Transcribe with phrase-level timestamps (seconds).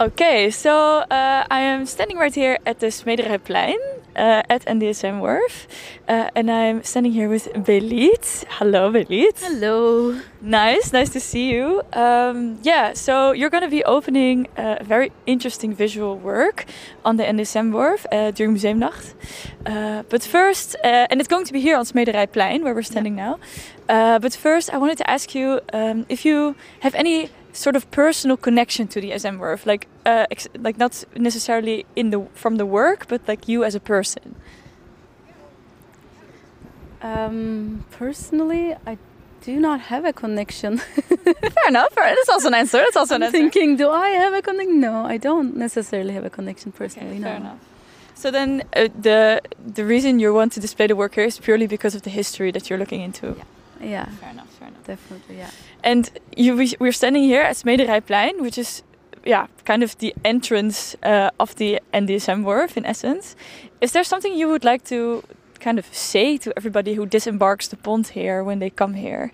[0.00, 3.78] Okay, so uh, I am standing right here at the Smederijplein
[4.14, 5.66] uh, at NDSM Wharf,
[6.06, 8.44] uh, and I'm standing here with Belit.
[8.48, 9.40] Hello, Belit.
[9.40, 10.20] Hello.
[10.40, 11.82] Nice, nice to see you.
[11.94, 16.66] Um, yeah, so you're going to be opening a very interesting visual work
[17.04, 19.14] on the NDSM Wharf uh, during Museumnacht.
[19.66, 23.18] Uh, but first, uh, and it's going to be here on Smederijplein, where we're standing
[23.18, 23.30] yeah.
[23.30, 23.38] now.
[23.88, 27.90] Uh, but first, I wanted to ask you um, if you have any sort of
[27.90, 30.26] personal connection to the SM Wharf, like uh,
[30.58, 34.34] like not necessarily in the from the work, but like you as a person.
[37.00, 38.98] Um, personally, I
[39.42, 40.78] do not have a connection.
[40.78, 41.94] Fair enough.
[41.94, 42.78] That's also an answer.
[42.78, 43.38] That's also I'm an answer.
[43.38, 44.80] Thinking, do I have a connection?
[44.80, 47.10] No, I don't necessarily have a connection personally.
[47.10, 47.26] Okay, no.
[47.26, 47.58] Fair enough.
[48.14, 49.40] So then, uh, the
[49.74, 52.50] the reason you want to display the work here is purely because of the history
[52.50, 53.26] that you're looking into.
[53.38, 53.44] Yeah.
[53.80, 54.06] Yeah.
[54.06, 54.50] Fair enough.
[54.50, 54.84] Fair enough.
[54.84, 55.38] Definitely.
[55.38, 55.50] Yeah.
[55.84, 58.82] And you, we're standing here at Smederijplein, which is
[59.24, 63.36] yeah, kind of the entrance uh, of the NDSM Wharf in essence.
[63.80, 65.22] Is there something you would like to
[65.60, 69.32] kind of say to everybody who disembarks the pond here when they come here?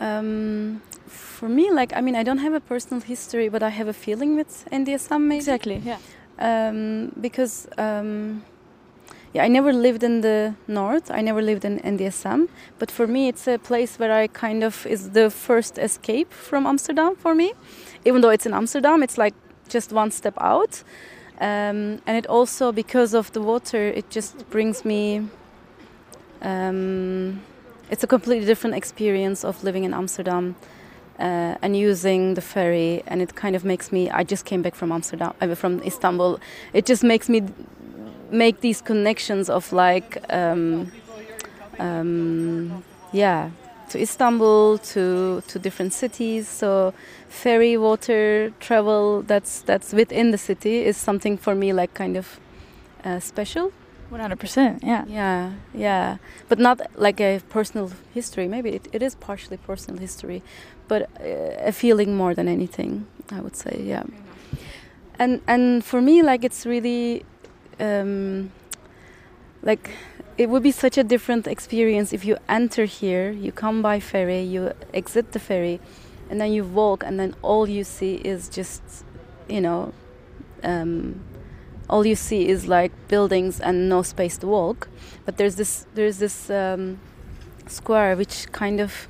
[0.00, 3.88] Um, for me, like, I mean, I don't have a personal history, but I have
[3.88, 5.38] a feeling with NDSM, maybe.
[5.38, 5.98] Exactly, yeah.
[6.38, 8.42] Um, because, um,
[9.32, 11.10] yeah, I never lived in the north.
[11.10, 12.48] I never lived in NDSM.
[12.78, 16.66] But for me, it's a place where I kind of is the first escape from
[16.66, 17.54] Amsterdam for me.
[18.04, 19.34] Even though it's in Amsterdam, it's like
[19.68, 20.82] just one step out.
[21.40, 25.26] Um, and it also, because of the water, it just brings me.
[26.42, 27.40] Um,
[27.90, 30.56] it's a completely different experience of living in Amsterdam
[31.18, 34.10] uh, and using the ferry, and it kind of makes me.
[34.10, 36.38] I just came back from Amsterdam, uh, from Istanbul.
[36.74, 37.42] It just makes me
[38.32, 40.90] make these connections of like, um,
[41.78, 43.50] um, yeah,
[43.90, 46.48] to Istanbul, to to different cities.
[46.48, 46.92] So
[47.28, 52.40] ferry, water, travel that's that's within the city is something for me like kind of
[53.04, 53.72] uh, special.
[54.10, 56.18] One hundred percent, yeah, yeah, yeah.
[56.48, 58.46] But not like a personal history.
[58.46, 60.42] Maybe it, it is partially personal history,
[60.86, 63.06] but uh, a feeling more than anything.
[63.30, 64.02] I would say, yeah.
[65.18, 67.24] And and for me, like it's really
[67.82, 68.52] um,
[69.62, 69.90] like
[70.38, 74.40] it would be such a different experience if you enter here, you come by ferry,
[74.40, 75.80] you exit the ferry,
[76.30, 78.82] and then you walk, and then all you see is just,
[79.48, 79.92] you know,
[80.62, 81.20] um,
[81.90, 84.88] all you see is like buildings and no space to walk.
[85.24, 87.00] But there's this there's this um,
[87.66, 89.08] square which kind of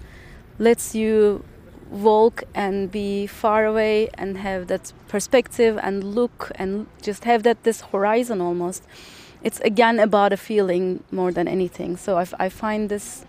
[0.59, 1.45] lets you
[1.93, 7.63] walk and be far away and have that perspective and look and just have that
[7.65, 8.83] this horizon almost
[9.45, 11.97] it's again about a feeling more than anything.
[11.97, 13.25] So i, I find this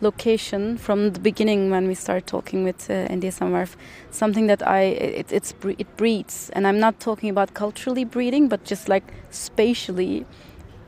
[0.00, 3.76] location from the beginning when we start talking with uh, NDSM Wharf
[4.10, 6.50] something that I it, it's it breeds.
[6.50, 10.26] And I'm not talking about culturally breeding but just like spatially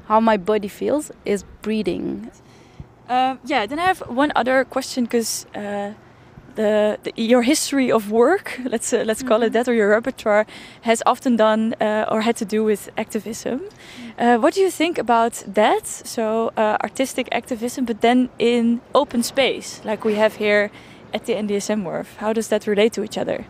[0.06, 2.30] how my body feels is breeding.
[3.08, 5.94] Uh, yeah then I have one other question because uh,
[6.58, 9.46] the, the, your history of work, let's uh, let's call mm -hmm.
[9.46, 10.44] it that, or your repertoire,
[10.80, 13.58] has often done uh, or had to do with activism.
[14.18, 15.86] Uh, what do you think about that?
[16.04, 20.70] So uh, artistic activism, but then in open space, like we have here
[21.12, 22.16] at the NDSM Wharf.
[22.16, 23.44] How does that relate to each other?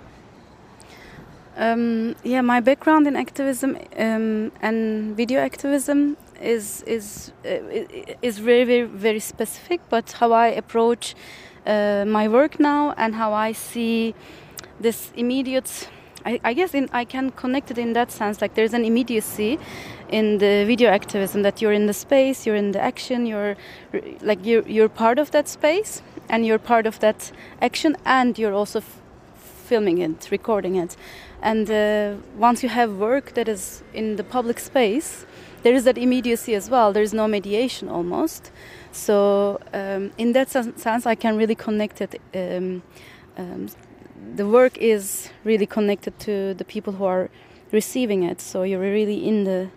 [1.57, 8.65] Um, yeah, my background in activism um, and video activism is is uh, is very
[8.65, 9.81] very very specific.
[9.89, 11.15] But how I approach
[11.69, 14.15] uh, my work now and how I see
[14.81, 15.89] this immediate.
[16.25, 18.43] I, guess in, I can connect it in that sense.
[18.43, 19.59] Like there's an immediacy
[20.11, 23.57] in the video activism that you're in the space, you're in the action, you're
[24.21, 28.53] like you're you're part of that space and you're part of that action, and you're
[28.53, 28.83] also
[29.69, 30.97] filming it, recording it.
[31.41, 35.25] And uh, once you have work that is in the public space,
[35.63, 36.93] there is that immediacy as well.
[36.93, 38.51] There is no mediation almost.
[38.93, 42.21] So um, in that sense, I can really connect it.
[42.35, 42.83] Um,
[43.37, 43.69] um,
[44.35, 47.31] the work is really connected to the people who are
[47.73, 48.41] receiving it.
[48.41, 49.69] So you're really in the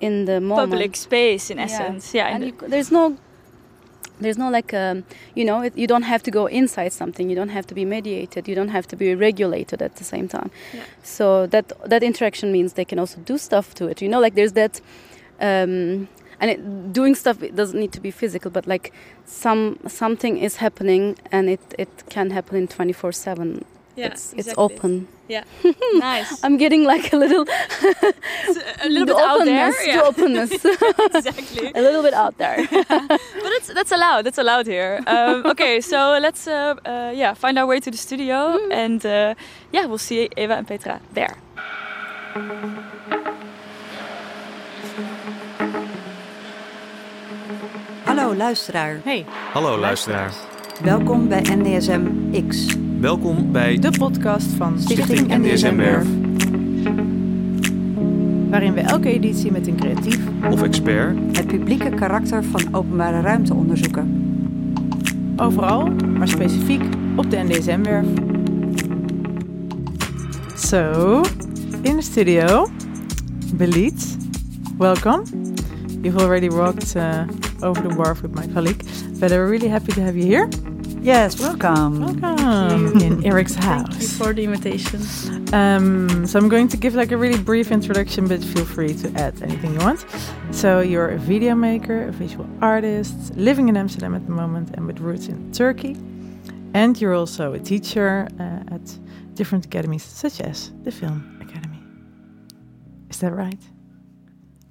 [0.00, 0.70] in the moment.
[0.70, 2.14] Public space, in essence.
[2.14, 2.28] Yeah.
[2.28, 3.16] yeah and you, there's no
[4.20, 5.04] there's no like um,
[5.34, 7.84] you know it, you don't have to go inside something you don't have to be
[7.84, 10.82] mediated you don't have to be regulated at the same time yeah.
[11.02, 14.34] so that that interaction means they can also do stuff to it you know like
[14.34, 14.80] there's that
[15.40, 16.08] um,
[16.40, 18.92] and it, doing stuff it doesn't need to be physical but like
[19.24, 23.64] some something is happening and it, it can happen in 24 7
[23.96, 25.08] Yeah, it's it's open.
[25.28, 25.44] Yeah,
[25.94, 26.44] nice.
[26.44, 27.44] I'm getting like a little
[28.84, 29.72] a little bit out there.
[29.86, 30.02] Yeah.
[30.08, 30.52] openness,
[31.14, 31.72] exactly.
[31.74, 32.58] a little bit out there.
[32.88, 34.22] but that's that's allowed.
[34.26, 35.00] That's allowed here.
[35.06, 39.34] Um, okay, so let's uh, uh, yeah find our way to the studio, and uh,
[39.72, 41.34] yeah, we'll see Eva and Petra there.
[48.16, 50.32] Hallo luisteraar, Hey, Hallo luisteraar.
[50.82, 52.00] welkom bij NDSM
[52.48, 56.06] X, Welkom bij de podcast van Stichting NDSM Werf.
[58.50, 60.18] Waarin we elke editie met een creatief
[60.50, 61.36] of expert.
[61.36, 64.36] Het publieke karakter van openbare ruimte onderzoeken.
[65.36, 66.82] overal, maar specifiek
[67.16, 68.06] op de NDSM-werf.
[70.54, 71.20] So,
[71.82, 72.68] in the studio,
[73.54, 74.16] Belit,
[74.78, 75.22] welcome.
[76.02, 77.20] You've already walked uh,
[77.62, 78.84] over the wharf with my colleague,
[79.18, 80.48] but we're really happy to have you here.
[81.00, 82.00] Yes, welcome.
[82.00, 83.86] Welcome in Eric's house.
[83.88, 85.00] Thank you for the invitation.
[85.54, 89.12] Um, so I'm going to give like a really brief introduction, but feel free to
[89.14, 90.04] add anything you want.
[90.50, 94.86] So you're a video maker, a visual artist, living in Amsterdam at the moment, and
[94.86, 95.96] with roots in Turkey.
[96.74, 98.98] And you're also a teacher uh, at
[99.34, 101.82] different academies, such as the Film Academy.
[103.10, 103.62] Is that right?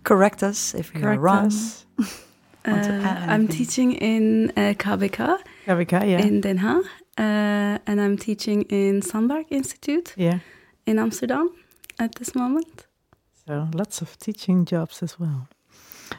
[0.04, 1.52] Correct us if we are Correct wrong.
[2.68, 2.88] us.
[2.88, 6.26] Want to Uh, I'm teaching in uh, KBK Gavika, yeah.
[6.26, 6.86] in Den Haag,
[7.18, 10.40] uh, and I'm teaching in Sandberg Institute yeah.
[10.86, 11.50] in Amsterdam
[12.00, 12.88] at this moment.
[13.48, 15.48] So lots of teaching jobs as well.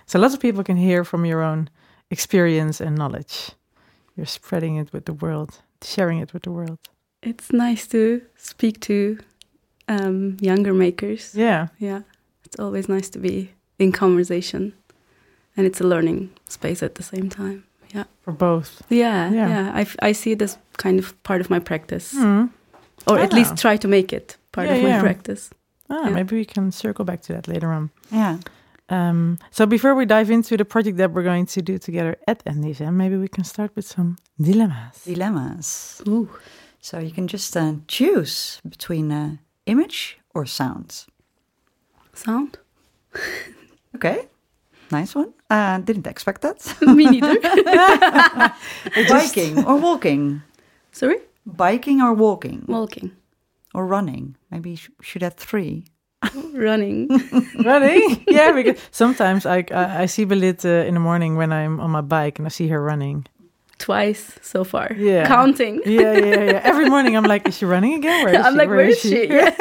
[0.06, 1.68] So lots of people can hear from your own
[2.10, 3.52] experience and knowledge.
[4.16, 6.78] You're spreading it with the world, sharing it with the world.
[7.22, 9.18] It's nice to speak to
[9.88, 11.34] um, younger makers.
[11.34, 11.68] Yeah.
[11.78, 12.02] Yeah,
[12.44, 14.72] it's always nice to be in conversation,
[15.56, 17.64] and it's a learning space at the same time.
[17.94, 18.82] Yeah, for both.
[18.90, 19.48] Yeah, Yeah.
[19.48, 19.72] yeah.
[19.74, 22.46] I, f- I see it as kind of part of my practice, Hmm.
[23.06, 23.36] or at Ah.
[23.36, 25.00] least try to make it part Yeah, of my yeah.
[25.02, 25.50] practice.
[25.88, 26.14] Ah, Yeah.
[26.14, 27.90] maybe we can circle back to that later on.
[28.10, 28.36] Yeah.
[28.88, 32.42] Um, so before we dive into the project that we're going to do together at
[32.44, 35.04] NDSM, maybe we can start with some dilemmas.
[35.04, 36.02] Dilemmas.
[36.08, 36.28] Ooh.
[36.80, 39.36] So you can just uh, choose between uh,
[39.66, 41.06] image or sound.
[42.14, 42.58] Sound?
[43.94, 44.28] Okay,
[44.90, 45.32] nice one.
[45.50, 46.58] Uh, didn't expect that.
[46.82, 47.36] Me neither.
[49.08, 50.42] Biking or walking?
[50.92, 51.18] Sorry?
[51.46, 52.64] Biking or walking?
[52.68, 53.12] Walking.
[53.74, 54.36] or running?
[54.50, 55.84] Maybe you sh- should have three.
[56.54, 57.08] Running.
[57.62, 58.24] running?
[58.26, 61.90] yeah, because sometimes I I, I see Belit uh, in the morning when I'm on
[61.90, 63.26] my bike and I see her running.
[63.78, 64.90] Twice so far.
[64.96, 65.26] Yeah.
[65.28, 65.82] Counting.
[65.84, 66.60] Yeah, yeah, yeah.
[66.64, 68.24] Every morning I'm like, is she running again?
[68.24, 68.58] Where is I'm she?
[68.58, 69.28] like, where is she?
[69.28, 69.54] Yeah.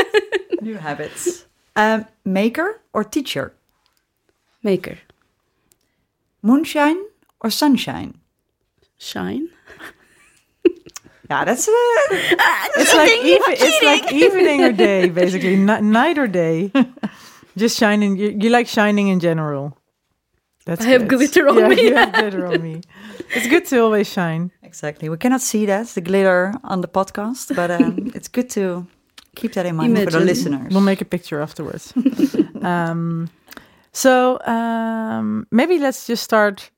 [0.62, 1.45] New habits.
[1.75, 3.51] Um, maker or teacher?
[4.63, 4.98] Maker.
[6.45, 7.01] Moonshine
[7.42, 8.19] or sunshine?
[8.97, 9.50] Shine.
[11.27, 11.71] Yeah, that's uh,
[12.77, 16.71] It's like even, it's like evening or day, basically, N- night or day.
[17.57, 18.15] Just shining.
[18.15, 19.75] You, you like shining in general.
[20.68, 21.81] That's I have glitter on yeah, me.
[21.81, 22.81] You have glitter on me.
[23.36, 24.51] It's good to always shine.
[24.62, 25.09] exactly.
[25.09, 28.86] We cannot see that the glitter on the podcast, but um, it's good to
[29.36, 30.71] keep that in mind for the listeners.
[30.71, 31.91] We'll make a picture afterwards.
[32.62, 33.30] um,
[33.95, 34.12] so
[34.45, 36.71] um, maybe let's just start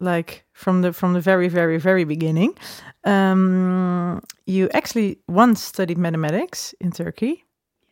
[0.00, 2.52] like from the from the very very very beginning.
[3.04, 7.44] Um, you actually once studied mathematics in Turkey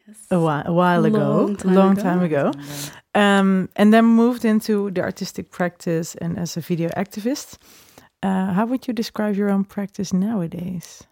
[0.08, 0.16] Yes.
[0.30, 2.02] a while a while ago, Long a time long ago.
[2.02, 2.52] time ago,
[3.14, 7.58] um, and then moved into the artistic practice and as a video activist.
[8.22, 11.04] Uh, how would you describe your own practice nowadays?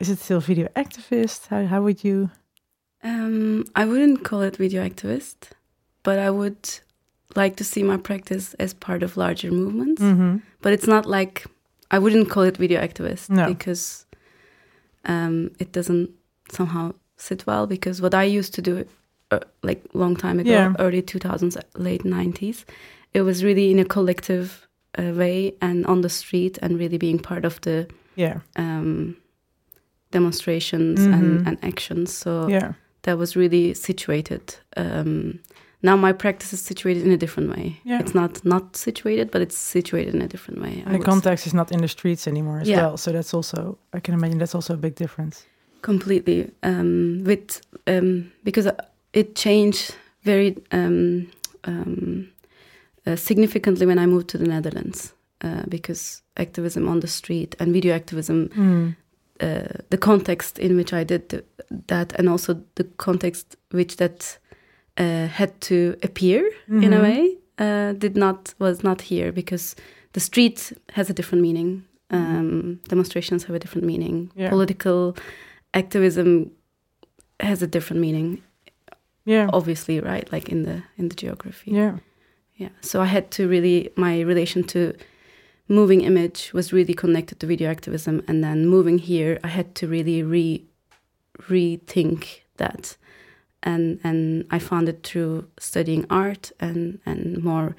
[0.00, 1.48] Is it still video activist?
[1.48, 2.30] How how would you?
[3.02, 5.50] Um, I wouldn't call it video activist,
[6.06, 6.62] but I would
[7.34, 10.00] like to see my practice as part of larger movements.
[10.02, 10.36] Mm-hmm.
[10.62, 11.44] But it's not like
[11.94, 13.46] I wouldn't call it video activist No.
[13.54, 14.06] because
[15.04, 16.08] um, it doesn't
[16.50, 17.66] somehow sit well.
[17.66, 18.84] Because what I used to do,
[19.30, 20.74] uh, like long time ago, Yeah.
[20.78, 22.64] early two thousands, late nineties,
[23.12, 24.48] it was really in a collective
[24.98, 27.86] uh, way and on the street and really being part of the
[28.16, 29.16] Yeah, um,
[30.10, 31.12] demonstrations Mhm.
[31.14, 32.12] and, and actions.
[32.14, 32.72] So yeah,
[33.02, 34.42] that was really situated.
[34.76, 35.38] Um,
[35.82, 37.80] now my practice is situated in a different way.
[37.84, 38.00] Yeah.
[38.00, 40.82] It's not not situated, but it's situated in a different way.
[40.86, 42.80] I and the context is not in the streets anymore as Yeah.
[42.82, 42.96] well.
[42.96, 45.44] So that's also I can imagine that's also a big difference.
[45.82, 48.68] completely um, with um, because
[49.12, 51.26] it changed very um,
[51.64, 52.28] um,
[53.06, 55.12] uh, significantly when I moved to the Netherlands
[55.44, 58.48] uh, because activism on the street and video activism
[59.40, 61.44] uh, the context in which I did th-
[61.86, 64.38] that, and also the context which that
[64.98, 67.02] uh, had to appear in a Mhm.
[67.02, 69.74] way, uh, did not was not here because
[70.12, 71.82] the street has a different meaning.
[72.10, 74.30] Um, demonstrations have a different meaning.
[74.36, 74.50] Yeah.
[74.50, 75.16] Political
[75.72, 76.50] activism
[77.40, 78.40] has a different meaning,
[79.24, 79.48] Yeah.
[79.52, 80.32] obviously, right?
[80.32, 81.72] Like in the in the geography.
[81.72, 81.98] Yeah.
[82.56, 82.70] Yeah.
[82.80, 84.92] So I had to really my relation to
[85.68, 89.88] moving image was really connected to video activism, and then moving here, I had to
[89.88, 90.62] really re
[91.48, 92.96] rethink that,
[93.66, 97.74] and and I found it through studying art and and more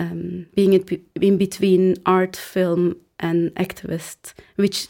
[0.00, 0.72] um, being
[1.20, 4.86] in between art, film, and activist, which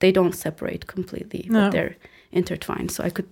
[0.00, 1.60] they don't separate completely, No.
[1.60, 1.96] but they're
[2.32, 2.90] intertwined.
[2.90, 3.26] So I could.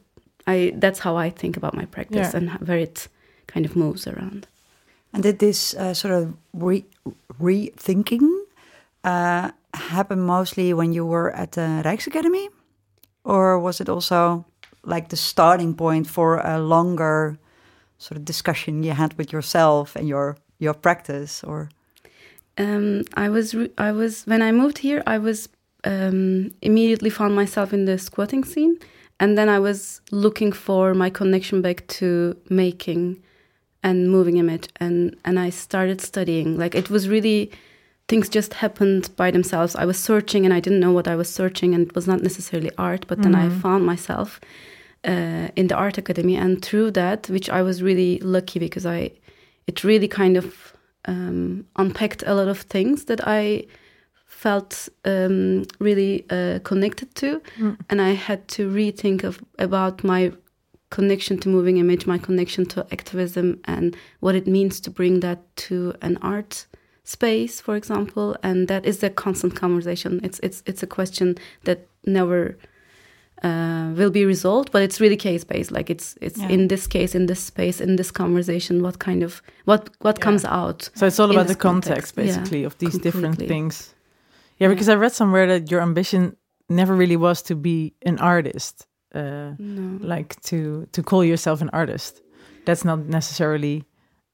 [0.47, 2.37] I that's how I think about my practice Yeah.
[2.37, 3.09] and where it
[3.47, 4.47] kind of moves around.
[5.13, 6.85] And did this uh, sort of re
[7.41, 8.29] rethinking
[9.05, 12.49] uh, happen mostly when you were at the Rijksacademy?
[13.25, 14.45] Or was it also
[14.85, 17.39] like the starting point for a longer
[17.99, 21.45] sort of discussion you had with yourself and your your practice?
[21.45, 21.69] Or
[22.59, 25.49] Um, I was I was when I moved here, I was
[25.85, 28.79] um, immediately found myself in the squatting scene,
[29.19, 33.23] and then I was looking for my connection back to making
[33.83, 36.59] and moving image, and and I started studying.
[36.59, 37.51] Like it was really
[38.11, 39.77] things just happened by themselves.
[39.77, 42.21] I was searching, and I didn't know what I was searching, and it was not
[42.23, 43.61] necessarily art, but then I Mhm.
[43.63, 44.41] found myself
[45.13, 49.11] uh, in the art academy, and through that, which I was really lucky because I,
[49.67, 50.47] it really kind of
[51.09, 53.65] um, unpacked a lot of things that I
[54.27, 57.77] felt um, really uh, connected to, Mm.
[57.89, 60.33] and I had to rethink of about my
[60.91, 65.39] connection to moving image, my connection to activism, and what it means to bring that
[65.69, 66.67] to an art
[67.05, 68.37] space, for example.
[68.43, 70.21] And that is the constant conversation.
[70.23, 72.57] It's it's it's a question that never.
[73.43, 75.71] Uh, will be resolved, but it's really case based.
[75.73, 76.51] Like it's it's Yeah.
[76.51, 80.25] in this case, in this space, in this conversation, what kind of what what Yeah.
[80.25, 83.39] comes out So it's all about the this context, context, yeah, basically, of these different
[83.39, 83.95] things.
[84.59, 86.37] Yeah, because I read somewhere that your ambition
[86.69, 89.99] never really was to be an artist, uh, No.
[90.17, 92.21] like to to call yourself an artist.
[92.67, 93.85] That's not necessarily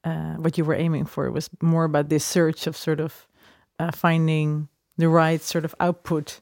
[0.07, 1.31] uh, what you were aiming for.
[1.31, 3.27] Was more about this search of sort of
[3.79, 6.41] uh, finding the right sort of output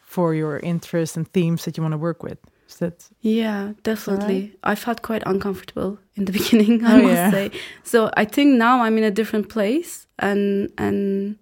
[0.00, 2.38] for your interests and themes that you want to work with.
[2.68, 4.56] Is that Yeah, definitely.
[4.64, 7.30] I felt quite uncomfortable in the beginning, I Oh, must yeah.
[7.30, 7.50] say.
[7.82, 11.36] So I think now I'm in a different place, and and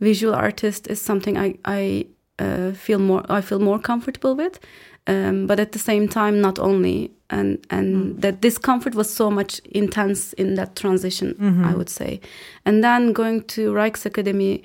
[0.00, 2.06] visual artist is something I I
[2.38, 4.58] uh, feel more I feel more comfortable with.
[5.06, 8.20] Um, but at the same time, not only and and Mm.
[8.20, 11.64] that discomfort was so much intense in that transition, Mhm.
[11.70, 12.20] I would say.
[12.64, 14.62] And then going to Rijksacademy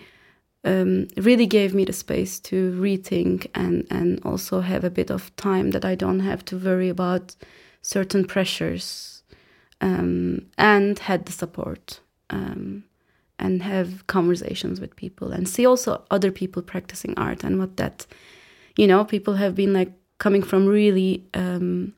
[0.63, 5.31] um, really gave me the space to rethink and and also have a bit of
[5.35, 7.35] time that I don't have to worry about
[7.81, 9.23] certain pressures,
[9.81, 12.01] um, and had the support.
[12.29, 12.83] Um,
[13.39, 18.07] and have conversations with people and see also other people practicing art and what that
[18.75, 21.93] you know people have been like coming from really um,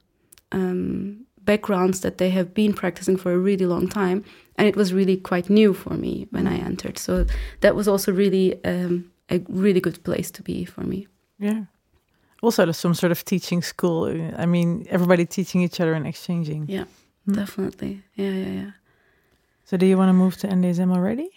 [0.52, 4.24] um, backgrounds that they have been practicing for a really long time
[4.58, 7.26] and it was really quite new for me when i entered so
[7.62, 11.08] that was also really um, a really good place to be for me
[11.40, 11.64] yeah?
[12.42, 14.06] Also, there's some sort of teaching school.
[14.38, 16.66] I mean, everybody teaching each other and exchanging.
[16.70, 16.86] yeah
[17.28, 17.36] Mm.
[17.36, 18.72] definitely yeah yeah yeah
[19.66, 21.30] So, do you want to move to NDSM already?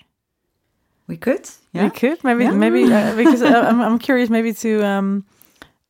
[1.09, 1.85] we could, Yeah.
[1.85, 2.52] We could maybe Yeah.
[2.52, 5.25] maybe uh, because uh, I'm I'm curious maybe to um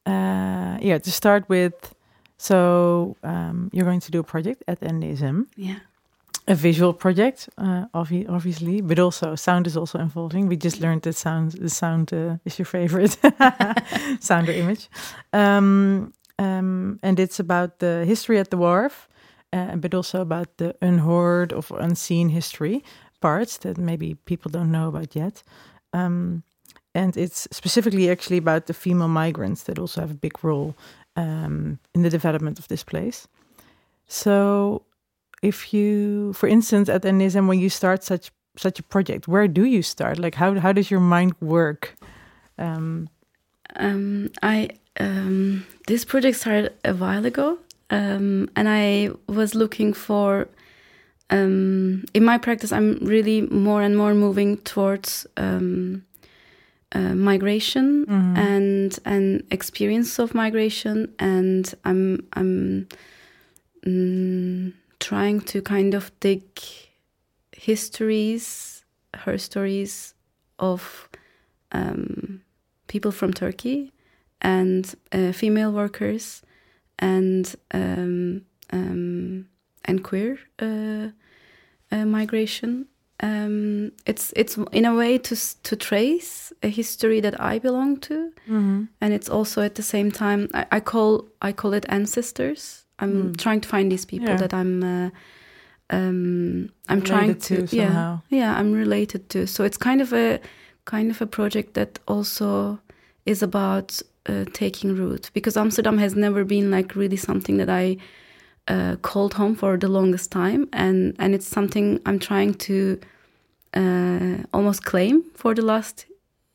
[0.07, 1.75] uh yeah to start with.
[2.43, 5.79] So um, you're going to do a project at NDSM, yeah
[6.49, 10.49] a visual project, uh, obvi- obviously, but also sound is also involving.
[10.49, 13.17] We just learned that sound the sound uh, is your favorite
[14.21, 14.89] sound or image,
[15.33, 19.09] um, um, and it's about the history at the wharf,
[19.53, 22.83] uh, but also about the unheard of unseen history
[23.21, 25.45] parts that maybe people don't know about yet.
[25.93, 26.43] Um,
[26.95, 30.75] and it's specifically actually about the female migrants that also have a big role
[31.17, 33.29] um, in the development of this place.
[34.07, 34.83] So,
[35.43, 39.65] if you, for instance, at NDSM, when you start such such a project, where do
[39.65, 40.19] you start?
[40.19, 41.95] Like, how how does your mind work?
[42.59, 43.09] Um,
[43.77, 44.69] Um, I
[45.01, 50.49] um, this project started a while ago, um, and I was looking for.
[51.31, 56.05] Um, in my practice, I'm really more and more moving towards um,
[56.93, 58.37] uh, migration mhm.
[58.37, 62.89] and and experience of migration, and I'm I'm
[63.87, 66.45] mm, trying to kind of dig
[67.57, 68.85] histories,
[69.15, 70.15] her stories
[70.59, 71.09] of
[71.73, 72.43] um,
[72.89, 73.93] people from Turkey
[74.41, 76.43] and uh, female workers
[76.99, 79.47] and um, um,
[79.85, 81.09] and queer uh,
[81.91, 82.87] uh, migration
[83.23, 88.33] um, it's it's in a way to to trace a history that I belong to,
[88.49, 88.89] Mhm.
[89.01, 92.85] and it's also at the same time I, I call I call it ancestors.
[92.99, 93.37] I'm Mm.
[93.37, 94.39] trying to find these people Yeah.
[94.39, 94.83] that I'm.
[94.83, 95.11] Uh,
[95.91, 98.21] um, I'm trying Related to yeah, somehow.
[98.31, 99.47] yeah, I'm related to.
[99.47, 100.39] So it's kind of a
[100.85, 102.79] kind of a project that also
[103.27, 107.97] is about uh, taking root because Amsterdam has never been like really something that I
[108.69, 113.01] uh, called home for the longest time, and and it's something I'm trying to
[113.75, 116.07] uh, almost claim for the last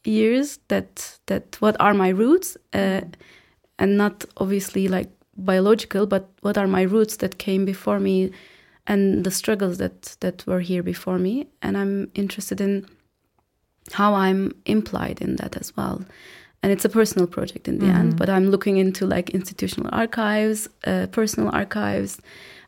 [0.04, 3.02] years that that what are my roots, uh,
[3.80, 8.32] and not obviously like biological, but what are my roots that came before me,
[8.86, 12.88] and the struggles that that were here before me, and I'm interested in
[13.94, 16.04] how I'm implied in that as well.
[16.64, 18.18] And it's a personal project in the end, Mhm.
[18.18, 22.20] but I'm looking into like institutional archives, uh, personal archives,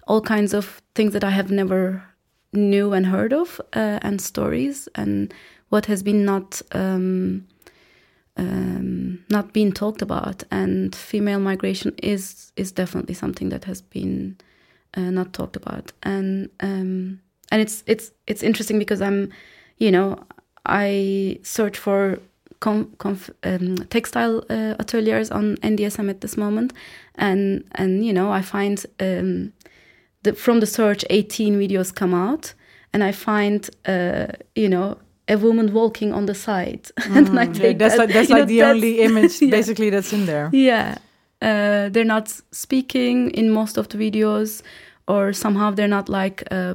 [0.08, 2.02] all kinds of things that I have never
[2.52, 5.34] knew and heard of, uh, and stories, and
[5.70, 7.44] what has been not um,
[8.38, 10.44] um, not been talked about.
[10.52, 14.38] And female migration is is definitely something that has been
[14.98, 15.92] uh, not talked about.
[16.04, 17.20] And um,
[17.52, 19.30] and it's it's it's interesting because I'm,
[19.78, 20.18] you know,
[20.66, 22.20] I search for
[22.60, 26.74] com, conf, um, textile uh, ateliers on NDSM at this moment,
[27.16, 29.54] and and you know I find um,
[30.24, 32.54] the, from the search 18 videos come out,
[32.94, 34.98] and I find uh, you know
[35.28, 38.46] a woman walking on the side, and I Yeah, that's that, like that's you know,
[38.46, 39.52] the that's- only image Yeah.
[39.52, 40.50] basically that's in there.
[40.54, 40.98] yeah.
[41.42, 44.62] Uh, they're not speaking in most of the videos,
[45.08, 46.74] or somehow they're not like uh,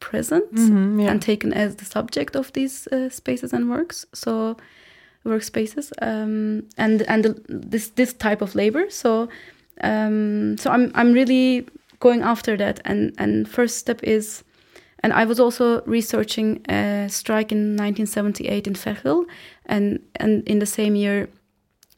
[0.00, 1.10] present Mhm, yeah.
[1.10, 4.04] and taken as the subject of these uh, spaces and works.
[4.12, 4.56] So
[5.24, 8.90] workspaces um, and and the, this this type of labor.
[8.90, 9.28] So
[9.82, 11.66] um, so I'm I'm really
[12.00, 12.80] going after that.
[12.84, 14.44] And and first step is.
[15.04, 19.24] And I was also researching a strike in 1978 in Veghel,
[19.66, 21.28] and and in the same year,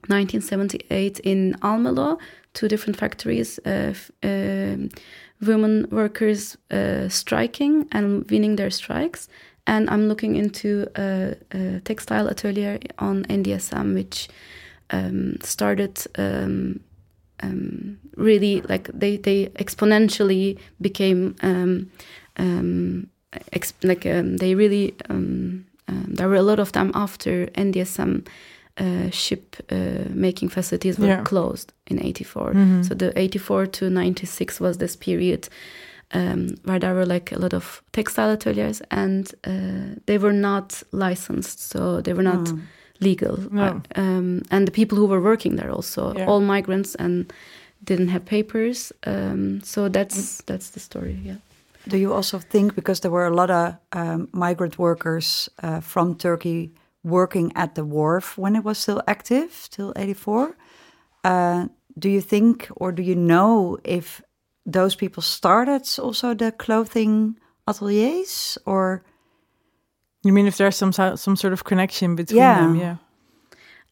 [0.08, 2.18] 1978 in Almelo,
[2.54, 4.88] two different factories, uh, um,
[5.42, 9.28] women workers uh, striking and winning their strikes.
[9.66, 14.28] And I'm looking into a, a textile atelier on NDSM, which
[14.90, 16.80] um, started um,
[17.42, 21.90] um, really like they, they exponentially became um,
[22.36, 23.08] um,
[23.52, 28.26] ex- like um, they really um, um, there were a lot of them after NDSM
[28.76, 31.22] uh, ship uh, making facilities were Yeah.
[31.24, 32.52] closed in 84.
[32.54, 32.84] Mhm.
[32.84, 35.48] So the 84 to 96 was this period
[36.12, 40.82] um, where there were like a lot of textile ateliers and uh, they were not
[40.92, 42.60] licensed, so they were not Mm.
[43.00, 43.38] legal.
[43.50, 43.82] No.
[43.96, 46.26] Um, and the people who were working there also, Yeah.
[46.28, 47.32] all migrants and
[47.84, 48.92] didn't have papers.
[49.06, 51.18] Um, so that's that's the story.
[51.24, 51.36] Yeah.
[51.88, 56.14] Do you also think because there were a lot of um, migrant workers uh, from
[56.14, 56.70] Turkey
[57.02, 60.56] working at the wharf when it was still active till 84?
[61.24, 61.66] Uh,
[61.98, 64.22] do you think or do you know if
[64.72, 69.02] those people started also the clothing ateliers or
[70.26, 72.60] You mean if there's some some sort of connection between Yeah.
[72.60, 72.74] them?
[72.76, 72.96] Yeah.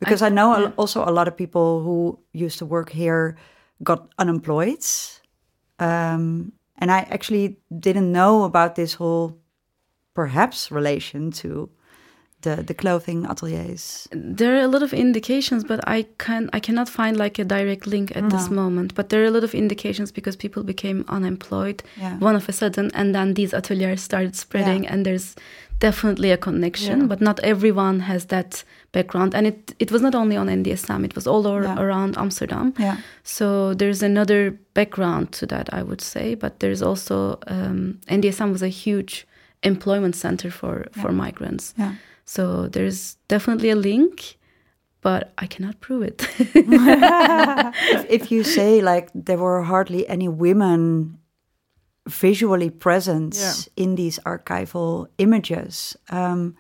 [0.01, 0.73] because I, know yeah.
[0.77, 3.37] also a lot of people who used to work here
[3.85, 4.85] got unemployed.
[5.79, 9.39] Um, and I actually didn't know about this whole
[10.15, 11.69] perhaps relation to
[12.43, 14.09] the, the clothing ateliers.
[14.13, 17.87] There are a lot of indications, but I can I cannot find like a direct
[17.87, 18.95] link at this moment.
[18.95, 22.19] But there are a lot of indications because people became unemployed Yeah.
[22.19, 25.35] one of a sudden, and then these ateliers started spreading, and there's
[25.81, 27.01] definitely a connection.
[27.01, 27.07] Yeah.
[27.09, 31.15] But not everyone has that background, and it it was not only on NDSM; it
[31.15, 31.81] was all over, Yeah.
[31.81, 32.73] around Amsterdam.
[32.79, 32.97] Yeah.
[33.23, 36.37] So there's another background to that, I would say.
[36.37, 39.27] But there's also um, NDSM was a huge
[39.63, 41.75] employment center for for migrants.
[41.79, 41.93] Yeah.
[42.25, 44.39] So there's definitely a link,
[45.01, 46.27] but I cannot prove it.
[46.39, 51.19] if, if you say like there were hardly any women
[52.07, 53.53] visually present Yeah.
[53.77, 56.57] in these archival images, um,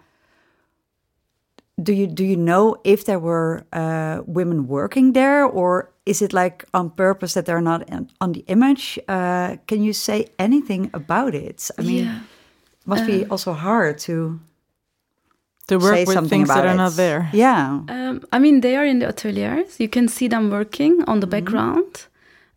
[1.83, 6.33] do you do you know if there were uh, women working there, or is it
[6.33, 8.98] like on purpose that they're not in, on the image?
[9.09, 11.70] Uh, can you say anything about it?
[11.79, 12.20] I mean, yeah.
[12.20, 14.38] it must be also hard to
[15.68, 16.77] To work say with something things about that are it.
[16.77, 17.31] not there.
[17.33, 17.81] Yeah.
[17.88, 19.79] Um, I mean, they are in the ateliers.
[19.79, 22.07] You can see them working on the background,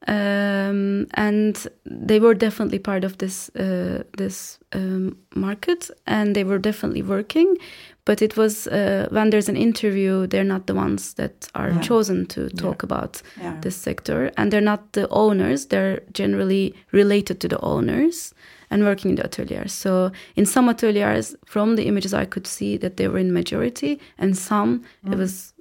[0.07, 6.59] um, and they were definitely part of this uh, this um, market, and they were
[6.59, 7.57] definitely working.
[8.05, 11.81] But it was uh, when there's an interview, they're not the ones that are Yeah.
[11.81, 13.59] chosen to talk about Yeah.
[13.61, 15.65] this sector, and they're not the owners.
[15.67, 18.33] They're generally related to the owners
[18.69, 19.71] and working in the ateliers.
[19.73, 23.99] So in some ateliers, from the images, I could see that they were in majority,
[24.17, 25.53] and some it was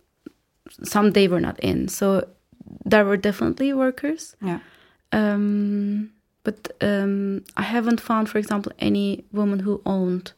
[0.82, 1.88] some they were not in.
[1.88, 2.22] So
[2.90, 4.36] there were definitely workers.
[4.42, 4.58] Yeah.
[5.12, 6.10] Um,
[6.42, 10.32] but um, I haven't found, for example, any woman who owned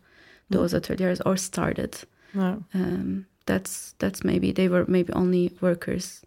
[0.50, 1.98] those ateliers or started.
[2.35, 2.64] No.
[2.74, 6.22] Um, that's that's maybe they were maybe only workers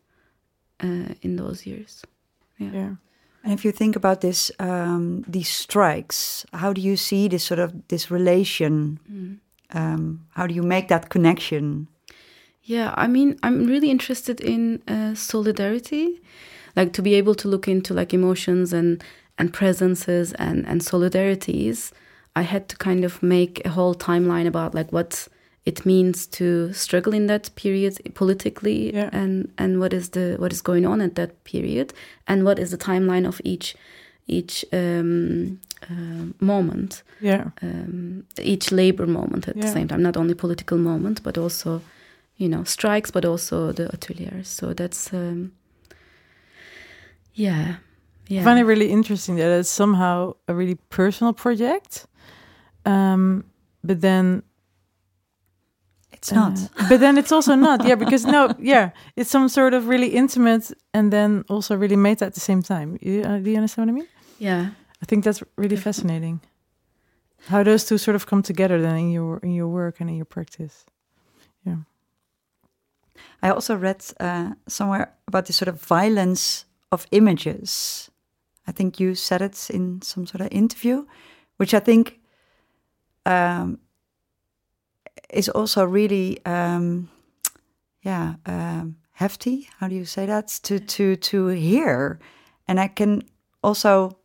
[0.80, 2.04] uh, in those years.
[2.58, 2.72] Yeah.
[2.74, 2.96] Yeah.
[3.44, 7.60] And if you think about this, um, these strikes, how do you see this sort
[7.60, 9.00] of this relation?
[9.72, 11.88] Um, how do you make that connection?
[12.64, 16.22] Yeah, I mean, I'm really interested in uh, solidarity,
[16.76, 19.04] like to be able to look into like emotions and
[19.38, 21.92] and presences and and solidarities.
[22.40, 25.28] I had to kind of make a whole timeline about like what
[25.66, 29.10] it means to struggle in that period politically Yeah.
[29.12, 31.94] and and what is the what is going on at that period
[32.26, 33.76] and what is the timeline of each
[34.28, 37.44] each um, uh, moment Yeah.
[37.62, 41.82] um, each labor moment at the same time, not only political moment, but also,
[42.38, 44.48] you know, strikes, but also the ateliers.
[44.48, 45.52] So that's, um,
[47.34, 47.76] yeah,
[48.28, 48.42] yeah.
[48.42, 52.06] I find it really interesting that it's somehow a really personal project.
[52.86, 53.44] Um,
[53.84, 54.44] but then
[56.12, 56.60] It's not.
[56.60, 60.08] Uh, but then it's also not, yeah, because no, yeah, it's some sort of really
[60.08, 62.98] intimate and then also really made at the same time.
[63.02, 64.08] You, uh, do you understand what I mean?
[64.40, 64.70] yeah,
[65.02, 66.42] I think that's really fascinating.
[67.48, 70.16] How those two sort of come together then in your in your work and in
[70.18, 70.86] your practice.
[71.66, 71.78] Yeah.
[73.42, 78.12] I also read uh, somewhere about this sort of violence of images.
[78.68, 81.06] I think you said it in some sort of interview,
[81.58, 82.19] which I think
[83.26, 83.80] um,
[85.30, 87.10] is also really, um,
[88.02, 89.70] yeah, um, hefty.
[89.80, 90.48] How do you say that?
[90.64, 92.20] To to to hear,
[92.68, 93.24] and I can
[93.62, 94.18] also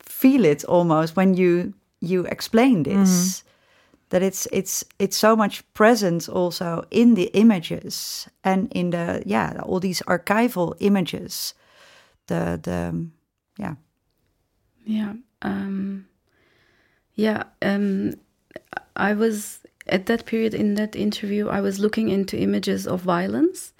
[0.00, 3.44] feel it almost when you you explain this
[4.10, 9.60] that it's it's it's so much present also in the images and in the yeah
[9.62, 11.54] all these archival images
[12.26, 13.06] the the
[13.58, 13.74] yeah
[14.88, 16.06] yeah, um,
[17.14, 17.42] yeah.
[17.60, 18.14] Um,
[18.96, 21.48] I was at that period in that interview.
[21.48, 23.72] I was looking into images of violence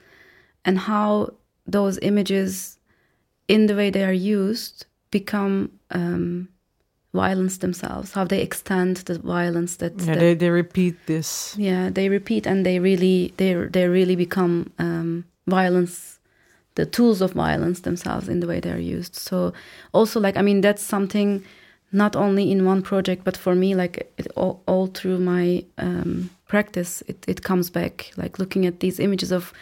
[0.64, 1.34] and how
[1.66, 2.78] those images,
[3.46, 6.48] in the way they are used, become um,
[7.12, 8.12] violence themselves.
[8.12, 11.54] How they extend the violence that, Yeah, that they, they repeat this.
[11.58, 16.18] yeah they repeat and they really they they really become um, violence
[16.74, 19.52] the tools of violence themselves in the way they're used so
[19.92, 21.42] also like i mean that's something
[21.92, 26.28] not only in one project but for me like it, all, all through my um,
[26.46, 29.52] practice it, it comes back like looking at these images of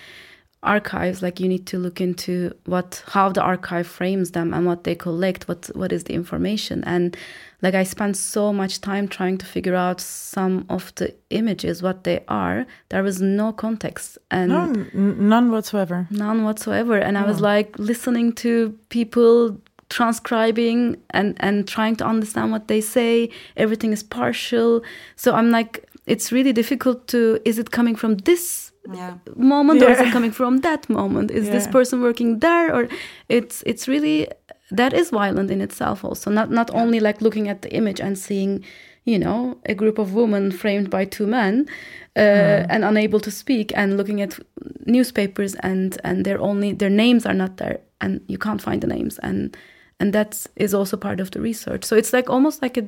[0.62, 4.82] archives like you need to look into what how the archive frames them and what
[4.82, 7.16] they collect what what is the information and
[7.62, 12.02] like i spent so much time trying to figure out some of the images what
[12.02, 14.62] they are there was no context and No,
[14.94, 16.08] n- none whatsoever.
[16.10, 17.44] none whatsoever and i was Oh.
[17.44, 19.56] like listening to people
[19.88, 23.30] transcribing and and trying to understand what they say.
[23.56, 24.82] Everything is partial.
[25.16, 29.14] So i'm like it's really difficult to is it coming from this yeah.
[29.34, 31.30] moment or is it coming from that moment?
[31.30, 32.88] Is this person working there or
[33.28, 34.28] it's it's really
[34.70, 36.30] that is violent in itself also.
[36.30, 38.64] Not not only like looking at the image and seeing
[39.04, 41.66] you know a group of women framed by two men
[42.16, 44.38] uh, and unable to speak and looking at
[44.86, 48.86] newspapers and and their only their names are not there and you can't find the
[48.86, 49.56] names and
[50.00, 52.84] and that is also part of the research so it's like almost like a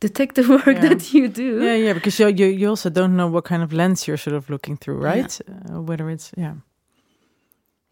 [0.00, 0.88] detective work Yeah.
[0.88, 3.72] that you do Yeah, yeah, because you, you you also don't know what kind of
[3.72, 5.40] lens you're sort of looking through, right?
[5.48, 6.54] Uh, whether it's yeah,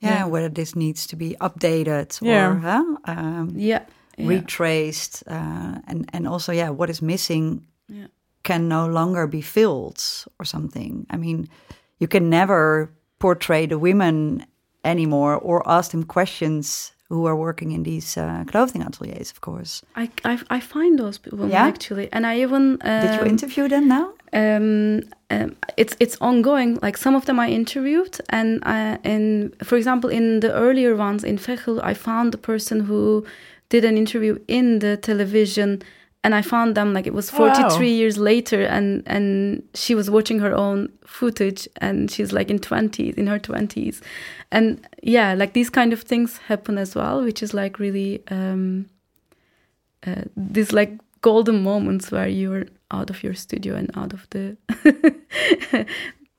[0.00, 0.24] yeah Yeah.
[0.30, 2.50] whether this needs to be updated Yeah.
[2.50, 2.84] or huh?
[3.04, 3.82] um, yeah,
[4.18, 4.28] yeah.
[4.28, 8.06] retraced uh, and and also yeah what is missing Yeah.
[8.42, 10.00] can no longer be filled
[10.38, 11.48] or something i mean
[11.98, 14.44] you can never portray the women
[14.84, 19.82] anymore or ask them questions who are working in these uh, clothing ateliers of course
[19.94, 21.66] I, I, I find those people Yeah?
[21.66, 26.78] actually, and I even did you um, interview them now um, um, it's it's ongoing.
[26.82, 31.24] Like some of them I interviewed, and I, and for example, in the earlier ones
[31.24, 33.24] in Veghel, I found the person who
[33.68, 35.82] did an interview in the television,
[36.26, 37.38] and I found them like it was Wow.
[37.38, 42.50] forty three years later, and and she was watching her own footage, and she's like
[42.50, 44.02] in twenties, in her twenties,
[44.50, 44.66] and
[45.02, 48.86] yeah, like these kind of things happen as well, which is like really um,
[50.06, 54.56] uh, this like golden moments where you're out of your studio and out of the,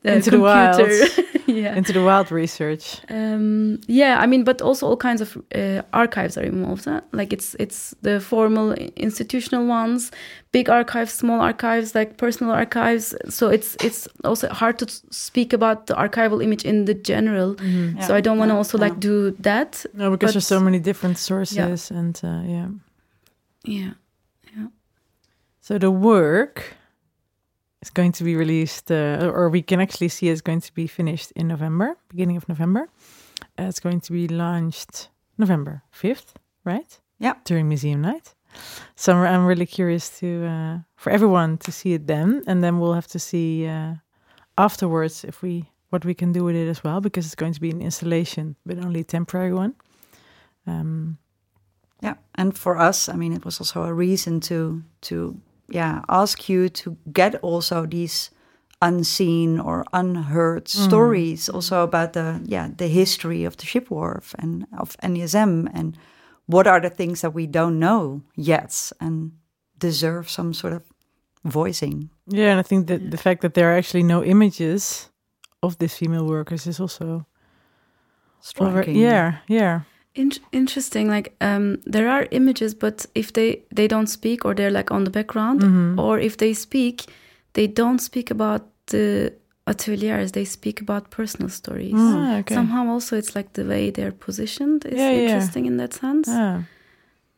[0.07, 0.79] the Into the wild.
[1.47, 1.75] yeah.
[1.77, 3.01] Into the wild research.
[3.09, 6.85] Um, yeah, I mean, but also all kinds of uh, archives are involved.
[6.85, 7.01] Huh?
[7.11, 10.11] Like it's it's the formal institutional ones,
[10.51, 13.15] big archives, small archives, like personal archives.
[13.29, 17.55] So it's it's also hard to speak about the archival image in the general.
[17.55, 18.01] Mhm.
[18.03, 18.87] So I don't want to Yeah, also yeah.
[18.89, 19.85] like do that.
[19.93, 22.67] No, because But- there's so many different sources and uh, yeah.
[23.63, 23.93] Yeah.
[25.61, 26.75] So the work
[27.87, 30.87] is going to be released, uh, or we can actually see it's going to be
[30.87, 32.87] finished in November, beginning of November.
[33.59, 36.99] Uh, it's going to be launched November 5th, right?
[37.19, 37.33] Yeah.
[37.45, 38.35] During museum night.
[38.95, 42.79] So I'm- I'm really curious to uh, for everyone to see it then, and then
[42.79, 43.93] we'll have to see uh,
[44.55, 47.61] afterwards if we what we can do with it as well, because it's going to
[47.61, 49.73] be an installation, but only a temporary one.
[50.65, 51.17] Um,
[52.03, 55.35] Yeah, and for us, I mean, it was also a reason to to
[55.69, 58.29] yeah ask you to get also these
[58.81, 60.85] unseen or unheard mm.
[60.87, 65.97] stories also about the yeah the history of the ship wharf and of NDSM and
[66.45, 69.31] what are the things that we don't know yet and
[69.77, 70.83] deserve some sort of
[71.43, 72.09] voicing.
[72.27, 75.09] Yeah, and I think that the fact that there are actually no images
[75.63, 77.25] of these female workers is also
[78.59, 78.95] over, Striking.
[78.95, 79.81] yeah, yeah,
[80.17, 81.07] In- interesting.
[81.09, 85.03] Like um, there are images, but if they they don't speak or they're like on
[85.03, 85.97] the background, Mhm.
[85.99, 87.05] or if they speak,
[87.53, 89.33] they don't speak about the
[89.65, 90.31] ateliers.
[90.31, 91.93] They speak about personal stories.
[91.95, 92.55] Ah, okay.
[92.55, 95.19] Somehow, also, it's like the way they're positioned is Yeah, yeah.
[95.21, 96.29] interesting in that sense.
[96.31, 96.63] Ah,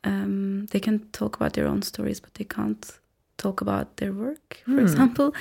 [0.04, 3.00] Um, they can talk about their own stories, but they can't
[3.36, 4.80] talk about their work, for Hmm.
[4.80, 5.34] example.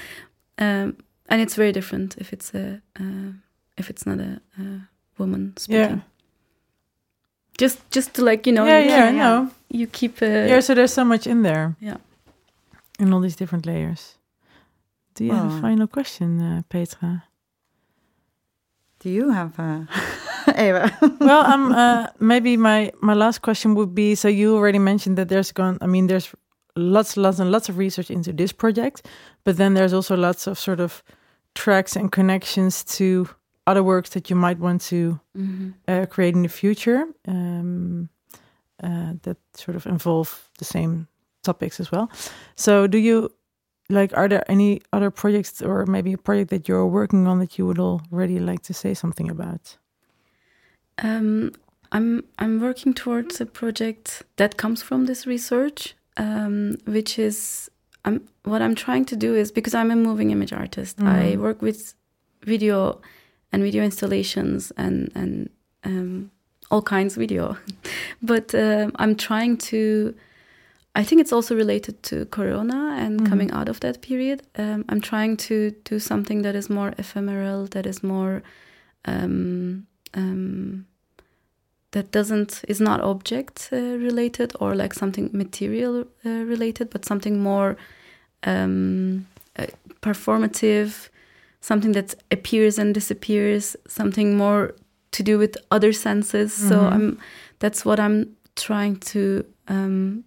[0.58, 0.96] Um,
[1.28, 3.32] and it's very different if it's a uh,
[3.76, 6.02] if it's not a, a woman speaking.
[7.60, 9.06] Yeah, Just just to like you know, yeah, you, yeah.
[9.10, 10.60] keep, No, you keep uh, yeah.
[10.60, 11.74] So there's so much in there.
[11.80, 11.96] Yeah.
[12.98, 14.18] in all these different layers.
[15.14, 17.24] Do you have a final question, uh, Petra?
[19.00, 19.84] Do you have uh,
[20.56, 20.90] Eva?
[21.20, 25.28] well, um, uh, maybe my my last question would be: so you already mentioned that
[25.28, 25.78] there's gone.
[25.80, 26.34] I mean, there's
[26.76, 29.06] lots, lots, and lots of research into this project,
[29.44, 31.02] but then there's also lots of sort of
[31.54, 33.28] tracks and connections to
[33.68, 35.72] other works that you might want to Mhm.
[35.88, 38.08] uh, create in the future um,
[38.82, 40.28] uh, that sort of involve
[40.58, 41.06] the same
[41.42, 42.06] topics as well.
[42.56, 43.28] So, do you
[43.88, 44.16] like?
[44.16, 47.66] Are there any other projects, or maybe a project that you're working on that you
[47.66, 49.78] would already like to say something about?
[51.02, 51.52] Um,
[51.92, 57.70] I'm I'm working towards a project that comes from this research, um, which is
[58.04, 61.00] I'm what I'm trying to do is because I'm a moving image artist.
[61.00, 61.40] I Mhm.
[61.40, 61.94] work with
[62.46, 63.00] video
[63.52, 65.48] and video installations and and
[65.84, 66.30] um,
[66.70, 67.56] all kinds of video,
[68.22, 70.14] but um, I'm trying to.
[70.94, 73.28] I think it's also related to Corona and Mhm.
[73.28, 74.42] coming out of that period.
[74.58, 78.42] Um, I'm trying to do something that is more ephemeral, that is more
[79.04, 80.86] um, um,
[81.90, 87.38] that doesn't is not object uh, related or like something material uh, related, but something
[87.40, 87.76] more
[88.46, 89.26] um,
[89.58, 89.66] uh,
[90.02, 91.08] performative,
[91.60, 94.74] something that appears and disappears, something more
[95.10, 96.52] to do with other senses.
[96.52, 96.92] So Mhm.
[96.92, 97.18] I'm
[97.58, 100.24] that's what I'm trying to um,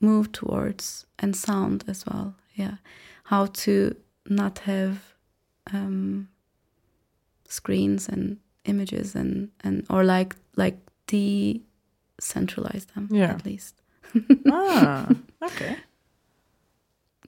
[0.00, 2.34] move towards and sound as well.
[2.54, 2.76] Yeah,
[3.24, 3.94] how to
[4.28, 4.96] not have
[5.72, 6.28] um,
[7.48, 13.30] screens and images and and or like like decentralize them Yeah.
[13.34, 13.82] at least.
[14.50, 15.08] ah,
[15.42, 15.76] okay.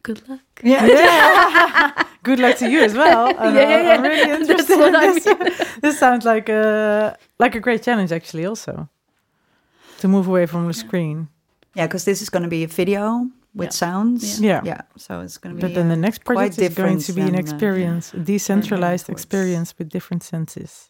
[0.03, 0.41] Good luck.
[0.63, 1.93] yeah.
[2.23, 3.29] Good luck to you as well.
[3.41, 3.95] Uh, Yeah, yeah, yeah.
[3.95, 5.69] I'm really That's interested what in I this.
[5.81, 8.47] this sounds like a like a great challenge, actually.
[8.47, 8.89] Also,
[10.01, 11.29] to move away from the screen.
[11.75, 13.71] Yeah, because this is going to be a video with Yeah.
[13.71, 14.41] sounds.
[14.41, 14.61] Yeah.
[14.65, 14.81] yeah.
[14.97, 15.67] So it's going to be.
[15.69, 19.09] But then the next project is going to be an than, uh, experience, a decentralized
[19.09, 20.89] experience with different senses.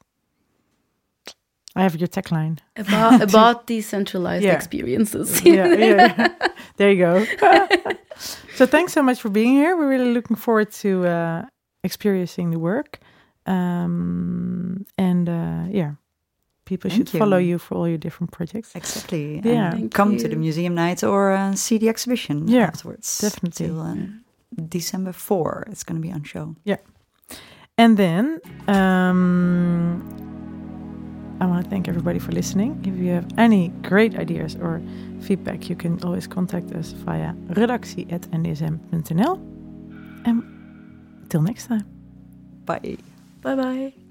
[1.77, 2.59] I have your tagline.
[2.77, 4.55] About about decentralized Yeah.
[4.57, 5.41] experiences.
[5.45, 6.29] yeah, yeah.
[6.77, 7.25] There you go.
[8.57, 9.77] so thanks so much for being here.
[9.77, 11.43] We're really looking forward to uh,
[11.85, 12.99] experiencing the work.
[13.47, 15.93] Um, and uh, yeah,
[16.65, 17.19] people Thank should you.
[17.21, 18.75] follow you for all your different projects.
[18.75, 19.41] Exactly.
[19.45, 19.71] Yeah.
[19.71, 23.19] And Thank come to the museum night or uh, see the exhibition Yeah, afterwards.
[23.19, 23.67] definitely.
[23.67, 23.95] Till uh,
[24.69, 26.55] December 4, it's going to be on show.
[26.65, 26.79] Yeah,
[27.79, 30.03] and then um,
[31.41, 32.79] I want to thank everybody for listening.
[32.85, 34.83] If you have any great ideas or
[35.23, 39.37] feedback, you can always contact us via redactie.ndsm.nl.
[40.27, 40.43] And
[41.31, 41.87] till next time.
[42.67, 42.99] Bye.
[43.41, 44.10] Bye bye.